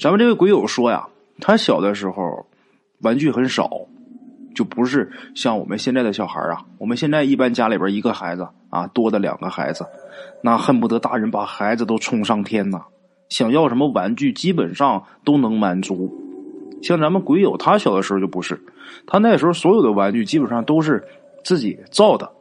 [0.00, 1.06] 咱们这位鬼友说呀，
[1.40, 2.46] 他小的时候
[3.02, 3.70] 玩具很少，
[4.54, 6.64] 就不是像我们现在的小孩啊。
[6.78, 9.84] 我们现在一般家里边一个孩子啊，多的两个孩子，
[10.42, 12.80] 那恨不得大人把孩子都冲上天呐。
[13.28, 16.10] 想要什么玩具，基本上都能满足。
[16.82, 18.58] 像咱们鬼友，他小的时候就不是，
[19.06, 21.04] 他那时候所有的玩具基本上都是
[21.44, 22.32] 自己造的，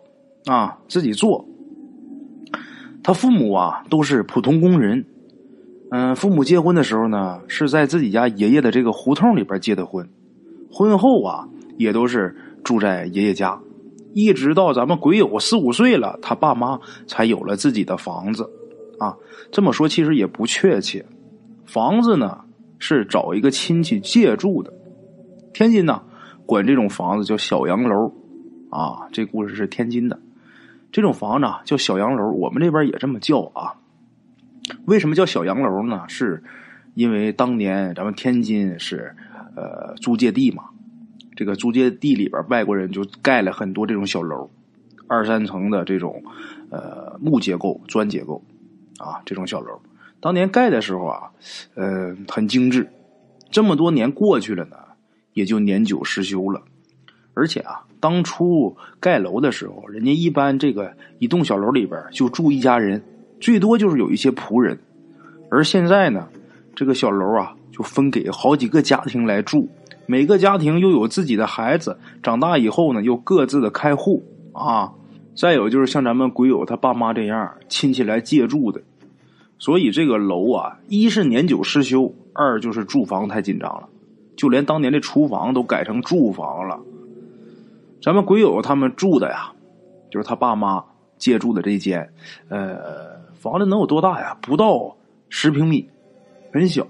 [0.45, 1.45] 啊，自己做。
[3.03, 5.05] 他父母啊都是普通工人，
[5.91, 10.07] 嗯，父母结婚的时候呢是在自己家爷爷的这个胡同里边结的婚，
[10.71, 13.59] 婚后啊也都是住在爷爷家，
[14.13, 18.49] 一直到咱们鬼友四五岁了，他爸妈才有了自己的房子。
[18.99, 19.17] 啊，
[19.51, 21.05] 这么说其实也不确切。
[21.65, 22.41] 房子呢
[22.77, 24.73] 是找一个亲戚借住的。
[25.53, 26.03] 天津呢
[26.45, 28.13] 管这种房子叫小洋楼。
[28.69, 30.19] 啊，这故事是天津的。
[30.91, 33.73] 这种房子啊叫小洋楼，我们这边也这么叫啊。
[34.85, 36.03] 为什么叫小洋楼呢？
[36.07, 36.43] 是
[36.95, 39.15] 因为当年咱们天津是
[39.55, 40.65] 呃租界地嘛。
[41.35, 44.49] 这个租界地里边外国人就盖了很多这种小楼，
[45.07, 46.23] 二三层的这种
[46.69, 48.43] 呃木结构、砖结构。
[48.97, 49.79] 啊，这种小楼，
[50.19, 51.31] 当年盖的时候啊，
[51.75, 52.85] 呃，很精致。
[53.49, 54.75] 这么多年过去了呢，
[55.31, 56.61] 也就年久失修了。
[57.33, 63.01] 而且啊，当初盖楼的时候，人家一般这个一栋小楼里边就住一家人，
[63.39, 64.77] 最多就是有一些仆人。
[65.49, 66.27] 而现在呢，
[66.75, 69.67] 这个小楼啊，就分给好几个家庭来住，
[70.05, 74.23] 每个家庭又有自己的孩子，长大以后呢，又各自的开户
[74.53, 74.93] 啊。
[75.35, 78.81] 再有就是像咱们鬼友他爸妈这样亲戚来借住的。
[79.57, 83.89] 所以这个楼啊，一是年久失修，二就是住房太紧张了，
[84.35, 86.79] 就连当年的厨房都改成住房了。
[88.01, 89.51] 咱们鬼友他们住的呀，
[90.09, 90.83] 就是他爸妈
[91.17, 92.09] 借住的这间，
[92.47, 93.08] 呃，
[93.39, 94.37] 房子能有多大呀？
[94.41, 94.97] 不到
[95.29, 95.89] 十平米，
[96.53, 96.85] 很小。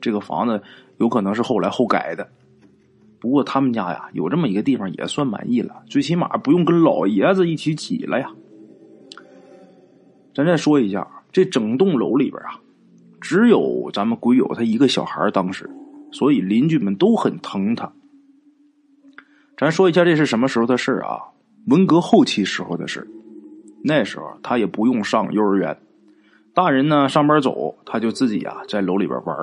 [0.00, 0.62] 这个房子
[0.98, 2.28] 有可能是后来后改的，
[3.18, 8.30] 不过他们家呀有这么一个地方也算满意了，最起码不用跟老爷子一起挤了呀。
[10.34, 11.08] 咱再说一下。
[11.30, 12.58] 这整栋楼里边啊，
[13.20, 15.68] 只有咱们鬼友他一个小孩当时，
[16.10, 17.92] 所以邻居们都很疼他。
[19.56, 21.20] 咱说一下这是什么时候的事啊？
[21.66, 23.06] 文革后期时候的事
[23.82, 25.76] 那时候他也不用上幼儿园，
[26.54, 29.36] 大人呢上班走，他就自己啊在楼里边玩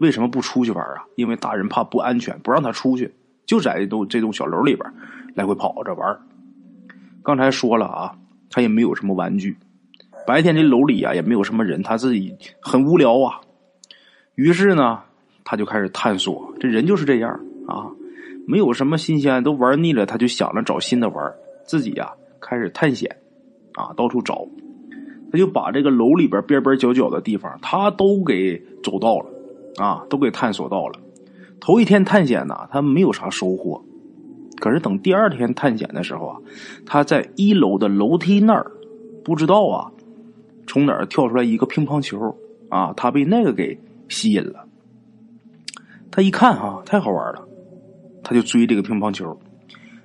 [0.00, 1.04] 为什么不出去玩啊？
[1.14, 3.12] 因为大人怕不安全，不让他出去，
[3.46, 4.92] 就在这栋这栋小楼里边
[5.34, 6.18] 来回跑着玩
[7.22, 8.16] 刚才说了啊，
[8.50, 9.56] 他也没有什么玩具。
[10.26, 13.40] 白天这楼里啊也没有什么人，他自己很无聊啊。
[14.34, 15.00] 于是呢，
[15.44, 16.52] 他就开始探索。
[16.60, 17.32] 这人就是这样
[17.66, 17.90] 啊，
[18.46, 21.32] 没有什么新鲜，都玩腻了，他就想着找新的玩。
[21.64, 23.16] 自己呀开始探险
[23.74, 24.46] 啊，到处找。
[25.30, 29.30] 他就把这个楼里边边边角角的地方，他都给走到了
[29.76, 31.00] 啊，都给探索到了。
[31.58, 33.82] 头一天探险呢，他没有啥收获。
[34.60, 36.36] 可是等第二天探险的时候啊，
[36.84, 38.70] 他在一楼的楼梯那儿，
[39.24, 39.90] 不知道啊。
[40.66, 42.36] 从哪儿跳出来一个乒乓球
[42.68, 42.92] 啊？
[42.96, 44.66] 他被那个给吸引了。
[46.10, 47.48] 他一看啊，太好玩了，
[48.22, 49.40] 他就追这个乒乓球。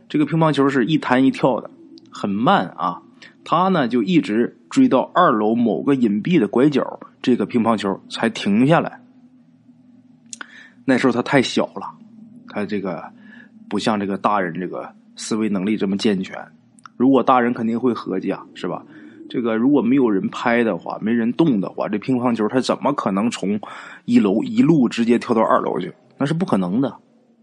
[0.08, 1.70] 这个乒乓球是一弹一跳的，
[2.10, 3.02] 很慢啊。
[3.50, 9.00] 他呢就一直追到二楼某个隐蔽的拐角，这个乒乓球才停下来。
[10.84, 11.90] 那时候他太小了，
[12.50, 13.02] 他这个
[13.70, 16.38] 不像这个大人这个思维能力这么健全。
[16.98, 18.84] 如果大人肯定会合计啊，是吧？
[19.30, 23.58] 这个如果没有人拍的话，没人动的话，这乒乓球它怎么可能从
[24.04, 25.94] 一楼一路直接跳到二楼去？
[26.18, 26.94] 那是不可能的。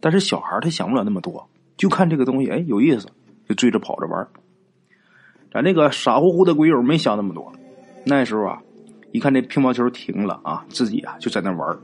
[0.01, 1.49] 但是小孩他想不了那么多，
[1.79, 3.09] 就看这个东西，哎，有意思，
[3.49, 4.29] 就追着跑着玩。
[5.55, 7.51] 咱那个傻乎乎的鬼友没想那么多。
[8.05, 8.61] 那时候啊，
[9.13, 11.79] 一看这乒乓球停了啊，自己啊就在那玩。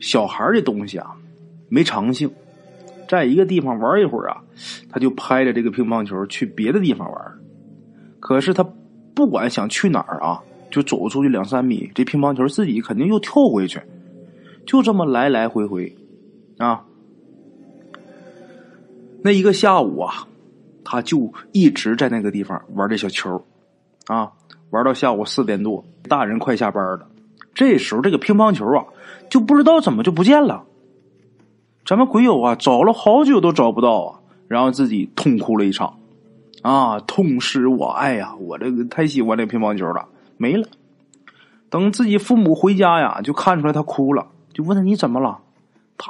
[0.00, 1.14] 小孩这东西啊，
[1.68, 2.28] 没长性，
[3.06, 4.42] 在一个地方玩一会儿啊，
[4.90, 7.32] 他就拍着这个乒乓球去别的地方玩。
[8.18, 8.66] 可是他。
[9.14, 13.78] 不管想去哪儿啊，就走出去两三米，这乒乓球自己肯定又跳回去，
[14.66, 15.94] 就这么来来回回，
[16.56, 16.82] 啊。
[19.22, 20.26] 那一个下午啊，
[20.84, 23.44] 他就一直在那个地方玩这小球，
[24.06, 24.32] 啊，
[24.70, 27.06] 玩到下午四点多，大人快下班了。
[27.54, 28.84] 这时候这个乒乓球啊，
[29.30, 30.64] 就不知道怎么就不见了。
[31.84, 35.98] 咱们鬼友啊，找了好久都找不到啊，然后自己痛哭了一场。
[36.62, 38.36] 啊，痛失我爱呀！
[38.36, 40.06] 我这个太喜欢这乒乓球了，
[40.36, 40.68] 没了。
[41.68, 45.40] 等自己父母回家呀，就看出来他哭了，就问他你怎么了？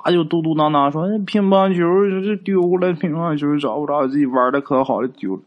[0.04, 5.42] 他就嘟嘟囔囔说：“那乒乓球这丢了，乒乓球找不着，自己玩的可好了，丢了。”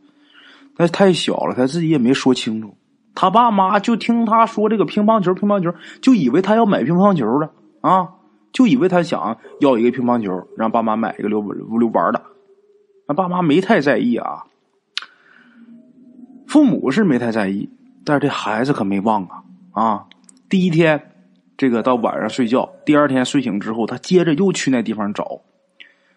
[0.78, 2.76] 他太小了，他自己也没说清楚。
[3.16, 7.50] 他爸妈就听他说这个乒乓球，乒乓球，就以为他要买乒乓球了
[7.82, 8.10] 啊，
[8.52, 12.22] 就以为他想要一个乒乓球，让爸妈买一个溜溜玩的。
[13.08, 14.44] 那爸妈没太在意啊，
[16.46, 17.70] 父母是没太在意，
[18.04, 20.06] 但是这孩子可没忘啊啊！
[20.50, 21.15] 第一天，
[21.58, 25.42] 这个到晚上睡觉，第二天睡醒之后，他接着又去那地方找。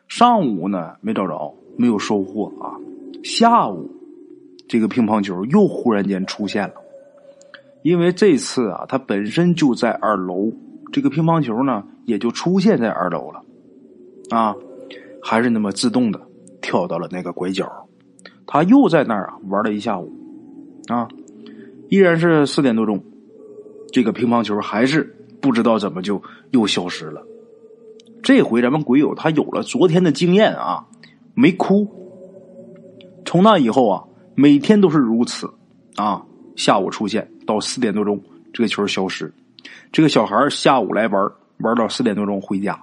[0.06, 2.76] 上午呢没找着，没有收获啊。
[3.22, 3.90] 下午，
[4.68, 6.74] 这个乒乓球又忽然间出现了，
[7.82, 10.52] 因为这次啊，它本身就在二楼，
[10.92, 13.42] 这个乒乓球呢也就出现在二楼了，
[14.30, 14.56] 啊，
[15.22, 16.20] 还是那么自动的。
[16.60, 17.88] 跳到了那个拐角，
[18.44, 20.12] 他又在那儿啊玩了一下午，
[20.88, 21.08] 啊，
[21.88, 23.02] 依然是四点多钟，
[23.90, 25.16] 这个乒乓球还是
[25.48, 27.26] 不知道怎么就又消失了。
[28.22, 30.84] 这回咱们鬼友他有了昨天的经验啊，
[31.32, 31.88] 没哭。
[33.24, 34.04] 从那以后啊，
[34.34, 35.50] 每天都是如此
[35.96, 36.22] 啊，
[36.54, 38.22] 下午出现到四点多钟，
[38.52, 39.32] 这个球消失。
[39.90, 41.30] 这个小孩下午来玩，
[41.60, 42.78] 玩到四点多钟回家，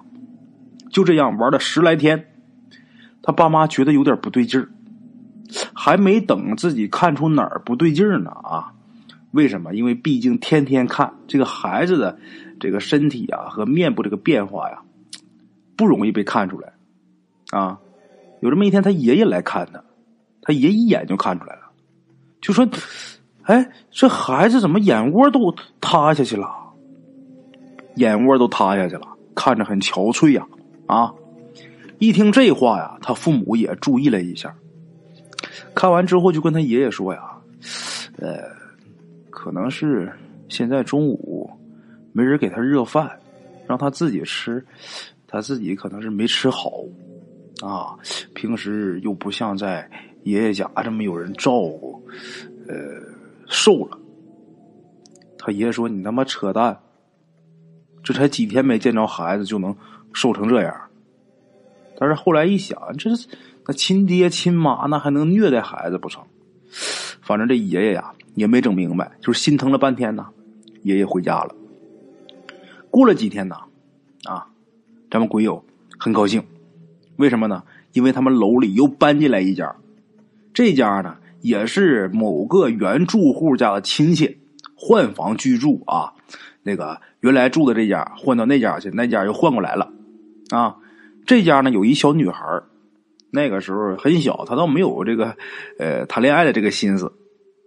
[0.90, 2.26] 就这样玩了十来天。
[3.22, 4.68] 他爸妈觉得有点不对劲儿，
[5.72, 8.72] 还没等自己看出哪儿不对劲儿呢啊？
[9.32, 9.74] 为什么？
[9.74, 12.18] 因为毕竟天天看这个孩子的
[12.58, 14.82] 这个身体啊和面部这个变化呀，
[15.76, 16.72] 不容易被看出来
[17.50, 17.78] 啊。
[18.40, 19.82] 有这么一天，他爷爷来看他，
[20.42, 21.62] 他爷一眼就看出来了，
[22.40, 22.68] 就说
[23.44, 26.48] ：“哎，这孩子怎么眼窝都塌下去了？
[27.94, 30.46] 眼窝都塌下去了，看着很憔悴呀
[30.86, 31.14] 啊！”
[31.98, 34.54] 一听这话呀，他父母也注意了一下。
[35.74, 37.22] 看完之后，就跟他爷爷说呀
[38.20, 38.42] ：“呃，
[39.30, 40.12] 可能是
[40.50, 41.50] 现在中午
[42.16, 43.20] 没人给他热饭，
[43.66, 44.64] 让他自己吃，
[45.26, 46.82] 他自己可能是没吃好
[47.60, 47.92] 啊。
[48.32, 49.86] 平时又不像在
[50.22, 52.02] 爷爷家这么有人照顾，
[52.66, 52.74] 呃，
[53.48, 53.98] 瘦了。”
[55.38, 56.80] 他爷爷说：“你他妈扯淡！
[58.02, 59.76] 这才几天没见着孩子，就能
[60.14, 60.74] 瘦成这样？”
[62.00, 63.28] 但是后来一想，这是
[63.66, 66.24] 那亲爹亲妈，那还能虐待孩子不成？
[67.20, 70.26] 反正这爷爷呀也没整明白，就是心疼了半天呢。
[70.82, 71.54] 爷爷回家了。
[72.96, 73.56] 过了几天呢，
[74.24, 74.46] 啊，
[75.10, 75.62] 咱们鬼友
[75.98, 76.42] 很高兴，
[77.16, 77.62] 为什么呢？
[77.92, 79.76] 因为他们楼里又搬进来一家，
[80.54, 84.38] 这家呢也是某个原住户家的亲戚
[84.74, 86.14] 换房居住啊。
[86.62, 89.92] 那个原来住的这家换到那家去，那家又换过来了
[90.48, 90.76] 啊。
[91.26, 92.62] 这家呢有一小女孩
[93.30, 95.36] 那个时候很小，她倒没有这个
[95.78, 97.12] 呃谈恋爱的这个心思。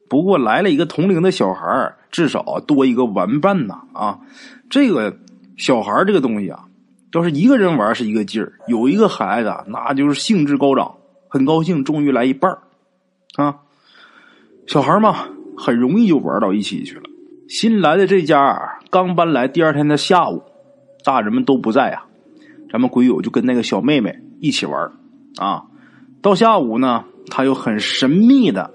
[0.09, 4.19] 不过来了一个同龄的小孩至少多一个玩伴呐啊！
[4.69, 5.15] 这个
[5.55, 6.65] 小孩这个东西啊，
[7.13, 10.95] 要是一个人玩是一个劲儿，有一个孩子那就是兴致高涨，
[11.27, 12.51] 很高兴，终于来一半
[13.35, 13.57] 啊！
[14.65, 17.03] 小孩嘛，很容易就玩到一起去了。
[17.47, 20.43] 新来的这家刚搬来第二天的下午，
[21.03, 22.05] 大人们都不在啊。
[22.71, 24.91] 咱们鬼友就跟那个小妹妹一起玩
[25.37, 25.63] 啊，
[26.21, 28.71] 到下午呢，他又很神秘的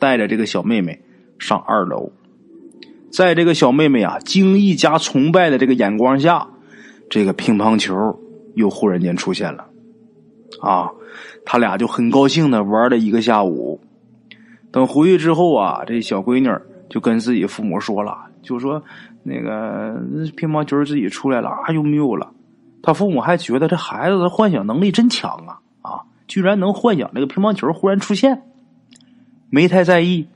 [0.00, 1.00] 带着这个小妹妹
[1.38, 2.10] 上二楼，
[3.12, 6.48] 在这个小妹妹啊惊异加崇拜的这个眼光下，
[7.08, 7.94] 这个乒乓球
[8.54, 9.66] 又忽然间出现了，
[10.60, 10.90] 啊，
[11.44, 13.80] 他俩就很高兴的玩了一个下午。
[14.72, 16.48] 等回去之后啊，这小闺女
[16.88, 18.82] 就跟自己父母说了，就说
[19.22, 20.00] 那个
[20.36, 22.32] 乒乓球自己出来了啊，又没有了。
[22.82, 26.00] 他父母还觉得这孩子的幻想能力真强啊啊！
[26.26, 28.42] 居然能幻想这个乒乓球忽然出现，
[29.50, 30.26] 没太在意。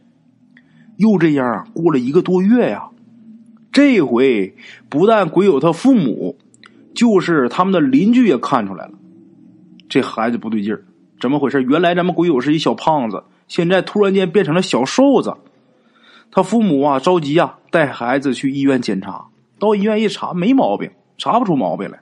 [0.97, 2.88] 又这样啊，过了一个多月呀，
[3.73, 4.54] 这回
[4.88, 6.37] 不但鬼友他父母，
[6.94, 8.92] 就是他们的邻居也看出来了，
[9.88, 10.85] 这孩子不对劲儿，
[11.21, 11.62] 怎么回事？
[11.62, 15.35] 原来咱们鬼友是一小胖子，现在突然间变成了小瘦子。
[16.30, 19.26] 他父母啊着急啊，带孩子去医院检查，
[19.59, 22.00] 到医院一查没毛病，查不出毛病来。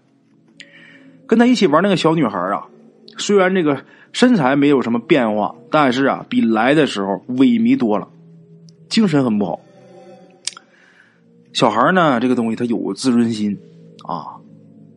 [1.27, 2.67] 跟他一起玩那个小女孩啊，
[3.19, 8.09] 虽然这个身材没有什么变化，但是啊，比来的时候萎靡多了，
[8.89, 9.61] 精神很不好。
[11.53, 13.59] 小孩呢，这个东西他有自尊心
[14.09, 14.41] 啊，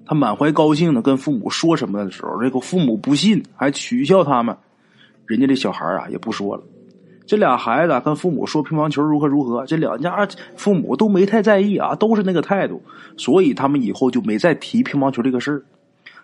[0.06, 4.56] 他满怀高兴的跟父母说什么的时候，这个父母不信，还取笑他们。
[5.26, 6.64] 人家这小孩啊，也不说了。
[7.28, 12.82] 这俩孩子跟父母说乒乓球如何如何，这两家父母都没太在意啊，都是那个态度，
[13.18, 15.64] 所以他们以后就没再提乒乓球这个事儿。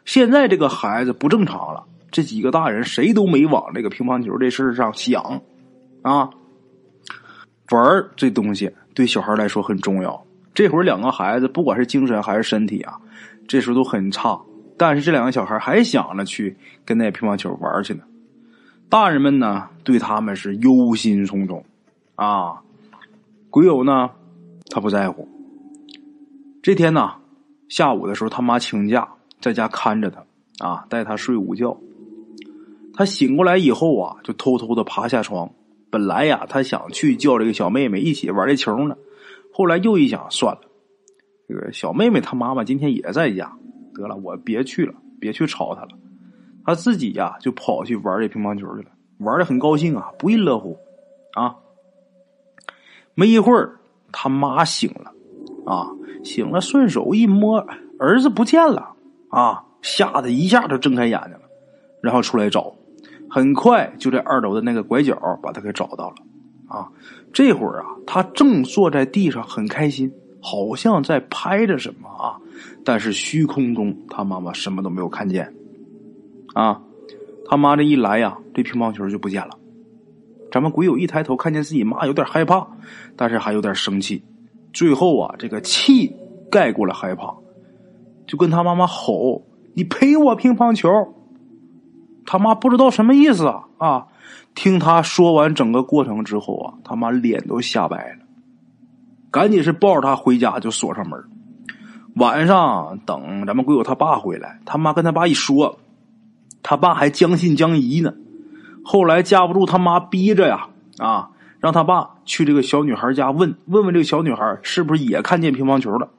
[0.05, 5.41] 现在这个孩子不正常了，这几个大人谁都没往这个乒乓球这事上想，
[6.01, 6.29] 啊，
[7.69, 10.25] 玩这东西对小孩来说很重要。
[10.53, 12.99] 这会儿两个孩子不管是精神还是身体啊，
[13.47, 14.39] 这时候都很差，
[14.77, 18.03] 但是这两个小孩还想着去跟那乒乓球玩去呢。
[18.89, 21.63] 大人们呢对他们是忧心忡忡，
[22.15, 22.61] 啊，
[23.49, 24.09] 鬼友呢
[24.69, 25.27] 他不在乎。
[26.61, 27.13] 这天呢。
[27.69, 29.07] 下午的时候，他妈请假
[29.41, 30.23] 在家看着他
[30.65, 31.75] 啊，带他睡午觉。
[32.93, 35.49] 他醒过来以后啊，就偷偷的爬下床。
[35.89, 38.95] 本来呀，他想去叫这个小妹妹一起玩这球呢，
[39.53, 40.61] 后来又一想，算了，
[41.49, 43.51] 这个小妹妹她妈妈今天也在家，
[43.93, 45.89] 得了，我别去了，别去吵她了。
[46.63, 50.77] 他自己呀，就跑去玩这乒乓球去了，玩的很高兴啊，不亦乐乎
[51.33, 51.55] 啊。
[53.15, 53.79] 没一会儿，
[54.11, 55.11] 他妈醒了
[55.65, 55.89] 啊，
[56.23, 57.65] 醒了，顺手一摸，
[57.99, 58.90] 儿子不见了
[59.31, 61.41] 啊，吓得一下就睁开眼睛了，
[62.01, 62.75] 然后出来找。
[63.29, 66.15] 很快就在二楼的那个拐角把他给找到了，
[66.67, 66.91] 啊，
[67.31, 70.11] 这会儿啊，他正坐在地上很开心，
[70.41, 72.35] 好像在拍着什么啊，
[72.83, 75.55] 但是虚空中他妈妈什么都没有看见，
[76.53, 76.81] 啊，
[77.45, 79.57] 他妈这一来呀，这乒乓球就不见了。
[80.51, 82.67] 咱们鬼友一抬头看见自己妈，有点害怕，
[83.15, 84.21] 但是还有点生气，
[84.73, 86.13] 最后啊，这个气
[86.51, 87.33] 盖过了害怕，
[88.27, 89.43] 就跟他妈妈吼
[89.75, 90.89] ：“你赔我乒乓球！”
[92.25, 94.07] 他妈不知道什么意思啊啊！
[94.53, 98.19] 听他说完整个过程之后啊，他妈脸都吓白了，
[99.31, 101.19] 赶紧是抱着他回家就锁上门。
[102.15, 105.79] 晚上等咱们鬼友他爸回来，他妈跟他爸一说，
[106.61, 108.13] 他爸还将信将疑呢。
[108.83, 110.67] 后来架不住他妈逼着呀
[110.99, 116.09] 啊，让他爸去这个小女孩家问问问这个小女孩是不是也看见乒乓球了。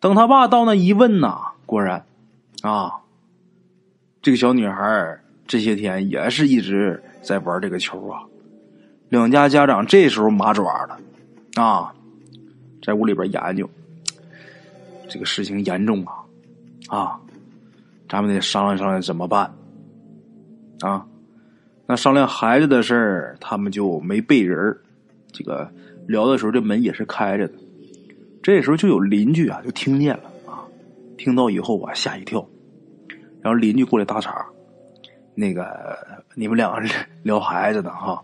[0.00, 2.04] 等他爸到那一问呐，果然
[2.62, 2.94] 啊。
[4.22, 8.22] 这个小女孩这些天也是一直在玩这个球啊，
[9.08, 10.98] 两家家长这时候麻爪了
[11.54, 11.94] 啊，
[12.82, 13.68] 在屋里边研究
[15.08, 16.12] 这个事情严重啊
[16.88, 17.20] 啊，
[18.08, 19.50] 咱们得商量商量怎么办
[20.80, 21.06] 啊？
[21.86, 24.76] 那商量孩子的事儿，他们就没背人
[25.32, 25.70] 这个
[26.06, 27.54] 聊的时候，这门也是开着的。
[28.50, 30.66] 这时候就有邻居啊，就听见了啊，
[31.16, 32.44] 听到以后啊，吓一跳。
[33.40, 34.44] 然后邻居过来搭茬，
[35.36, 35.96] 那个
[36.34, 36.88] 你们两个
[37.22, 38.20] 聊孩子呢哈，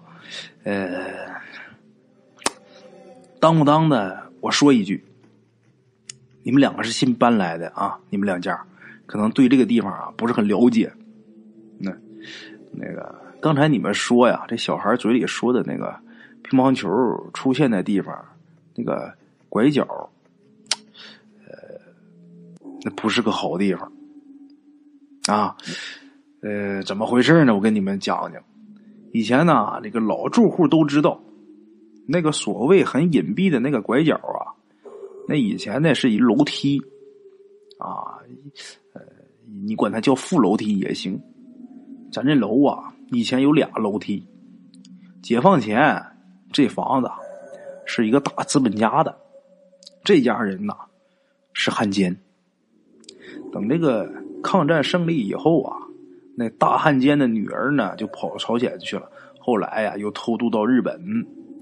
[0.64, 1.30] 呃，
[3.38, 4.33] 当不当的？
[4.40, 5.04] 我说一句，
[6.42, 8.61] 你们两个是新搬来的啊，你们两家
[9.06, 10.92] 可能对这个地方啊不是很了解。
[11.78, 11.92] 那
[12.73, 15.97] 那个刚才你们说呀，这小孩嘴里说的那个
[16.42, 16.90] 乒乓球
[17.33, 18.12] 出现的地方，
[18.75, 19.14] 那个
[19.49, 20.11] 拐角，
[22.87, 23.90] 那不是个好地方。
[25.26, 25.57] 啊，
[26.40, 27.52] 呃，怎么回事呢？
[27.52, 28.40] 我跟你们讲讲。
[29.12, 31.21] 以前呢，这个老住户都知道，
[32.07, 34.55] 那个所谓很隐蔽的那个拐角啊，
[35.26, 36.81] 那以前呢是一楼梯，
[37.81, 38.23] 啊，
[38.93, 39.02] 呃，
[39.64, 41.21] 你管它叫副楼梯也行。
[42.12, 44.25] 咱这楼啊，以前有俩楼梯。
[45.25, 46.00] 解放前，
[46.52, 47.11] 这房子
[47.85, 49.19] 是一个大资本家的，
[50.05, 50.76] 这家人呐
[51.52, 52.16] 是汉奸。
[53.53, 54.11] 等这个。
[54.43, 55.76] 抗战胜利以后啊，
[56.37, 59.11] 那大汉奸的女儿呢就跑朝鲜去了。
[59.41, 60.95] 后来呀，又偷渡到日本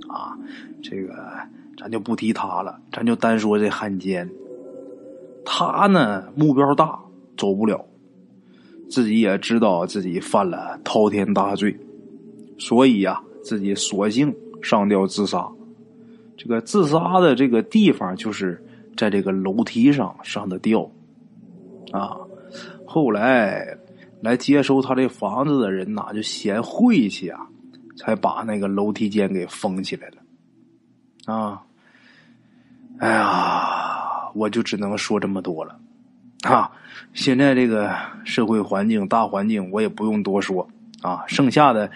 [0.06, 0.36] 啊。
[0.82, 1.14] 这个
[1.78, 4.28] 咱就不提他了，咱就单说这汉奸。
[5.46, 7.00] 他呢目标大，
[7.38, 7.86] 走不了，
[8.90, 11.74] 自己也知道自己犯了滔天大罪，
[12.58, 15.48] 所以呀，自己索性上吊自杀。
[16.36, 18.62] 这个自杀的这个地方就是
[18.94, 20.90] 在这个楼梯上上的吊
[21.98, 22.18] 啊。
[22.86, 23.76] 后来
[24.20, 27.46] 来接收他这房子的人呐，就嫌晦气啊，
[27.96, 30.16] 才把那个楼梯间给封起来了。
[31.34, 31.62] 啊，
[32.98, 35.78] 哎呀，我就只能说这么多了。
[36.42, 36.70] 啊，
[37.14, 37.90] 现在这个
[38.24, 40.68] 社会环境、大环境，我也不用多说
[41.00, 41.24] 啊。
[41.26, 41.90] 剩下的，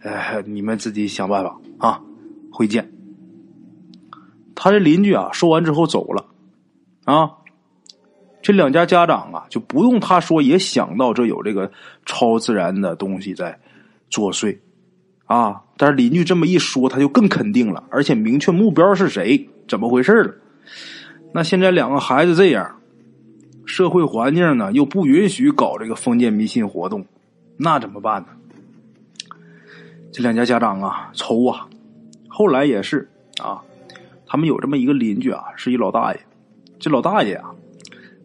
[0.00, 2.02] 呃，你们自己想办法啊。
[2.50, 2.92] 会见。
[4.54, 6.26] 他这邻居啊，说完之后走了。
[7.04, 7.38] 啊。
[8.42, 11.70] 这两家家长啊，就不用他说也想到这有这个
[12.04, 13.56] 超自然的东西在
[14.10, 14.58] 作祟，
[15.26, 15.62] 啊！
[15.76, 20.34] 但是邻居这么一说，他就更肯定了，而且明确目标是谁，怎么回事了。
[21.32, 22.78] 那现在两个孩子这样，
[23.64, 27.06] 社会环境呢又不允许搞这个封建迷信活动，
[27.56, 28.28] 那怎么办呢？
[30.12, 31.68] 这两家家长啊，愁啊！
[32.28, 33.08] 后来也是
[33.40, 33.62] 啊，
[34.26, 36.20] 他们有这么一个邻居啊，是一老大爷，
[36.80, 37.54] 这老大爷啊。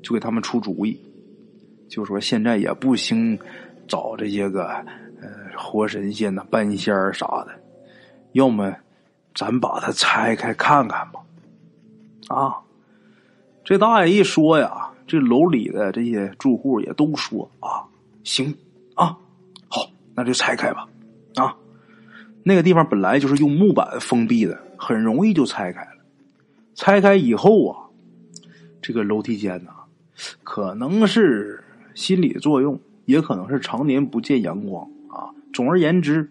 [0.01, 0.99] 就给他们出主意，
[1.89, 3.37] 就说现在也不兴
[3.87, 4.67] 找这些个
[5.21, 5.27] 呃
[5.57, 7.49] 活神仙呐、半仙儿啥的，
[8.33, 8.73] 要么
[9.33, 11.21] 咱把它拆开看看吧。
[12.27, 12.57] 啊，
[13.63, 17.87] 这大爷一说呀，这楼里的这些住户也都说啊，
[18.23, 18.53] 行
[18.95, 19.17] 啊，
[19.69, 20.87] 好，那就拆开吧。
[21.35, 21.55] 啊，
[22.43, 26.03] 那个地方本来就是用木板封闭的，很容易就拆开了。
[26.75, 27.87] 拆开以后啊，
[28.81, 29.71] 这个楼梯间呢。
[30.43, 35.29] 可能是心理作用，也可能是常年不见阳光啊。
[35.53, 36.29] 总而言之，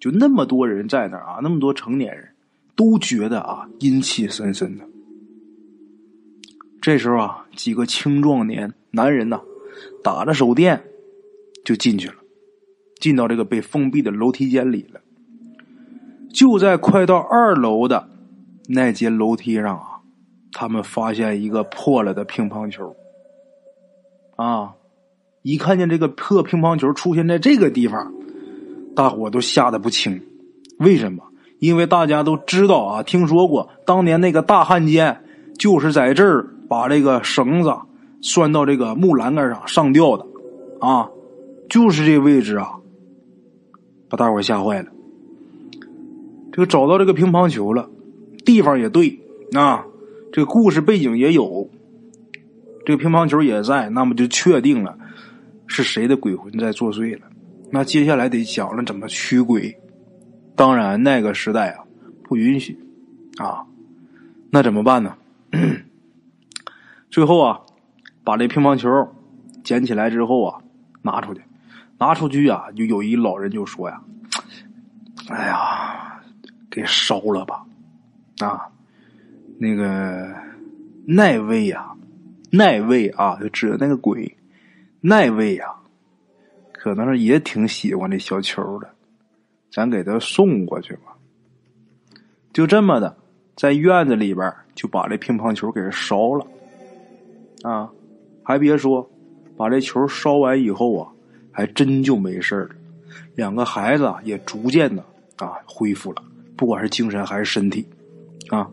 [0.00, 2.28] 就那么多人在那儿啊，那么多成年人
[2.74, 4.84] 都觉得啊阴气森森的。
[6.80, 9.40] 这时候啊，几个青壮年男人呐，
[10.02, 10.82] 打着手电
[11.64, 12.14] 就进去了，
[13.00, 15.00] 进到这个被封闭的楼梯间里了。
[16.32, 18.08] 就在快到二楼的
[18.68, 20.00] 那节楼梯上啊，
[20.52, 22.94] 他们发现一个破了的乒乓球。
[24.38, 24.74] 啊！
[25.42, 28.12] 一看见这个破乒乓球出现在这个地方，
[28.94, 30.20] 大伙都吓得不轻。
[30.78, 31.24] 为什么？
[31.58, 35.24] 因为大家都知道啊，听说过当年那个大汉奸
[35.58, 37.74] 就是在这儿把这个绳子
[38.22, 40.24] 拴到这个木栏杆上上吊的，
[40.78, 41.08] 啊，
[41.68, 42.78] 就是这位置啊，
[44.08, 44.88] 把大伙吓坏了。
[46.52, 47.90] 这个找到这个乒乓球了，
[48.44, 49.18] 地方也对
[49.54, 49.84] 啊，
[50.32, 51.68] 这个故事背景也有。
[52.88, 54.98] 这个乒乓球也在，那么就确定了
[55.66, 57.26] 是谁的鬼魂在作祟了。
[57.70, 59.78] 那接下来得讲了怎么驱鬼。
[60.56, 61.84] 当然那个时代啊
[62.22, 62.78] 不允许
[63.36, 63.66] 啊，
[64.48, 65.14] 那怎么办呢？
[67.12, 67.60] 最后啊，
[68.24, 68.88] 把这乒乓球
[69.62, 70.62] 捡起来之后啊，
[71.02, 71.42] 拿出去，
[71.98, 74.00] 拿出去啊，就有一老人就说呀
[75.28, 76.22] ：“哎呀，
[76.70, 77.66] 给烧了吧！
[78.38, 78.70] 啊，
[79.58, 80.34] 那个
[81.06, 81.92] 那位呀。”
[82.50, 84.36] 那位啊，就指的那个鬼，
[85.00, 85.66] 那位呀，
[86.72, 88.88] 可能是也挺喜欢这小球的，
[89.70, 91.16] 咱给他送过去吧。
[92.52, 93.16] 就这么的，
[93.54, 96.46] 在院子里边就把这乒乓球给烧了。
[97.62, 97.90] 啊，
[98.42, 99.08] 还别说，
[99.56, 101.12] 把这球烧完以后啊，
[101.52, 102.70] 还真就没事了。
[103.34, 105.04] 两个孩子也逐渐的
[105.36, 106.22] 啊恢复了，
[106.56, 107.86] 不管是精神还是身体。
[108.48, 108.70] 啊，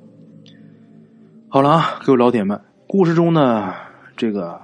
[1.50, 2.60] 好了啊，各位老铁们。
[2.98, 3.74] 故事中呢，
[4.16, 4.58] 这个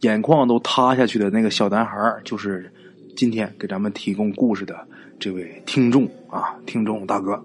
[0.00, 2.68] 眼眶都塌下去的那个小男孩，就是
[3.16, 4.84] 今天给咱们提供故事的
[5.20, 7.40] 这位听众啊，听众大哥。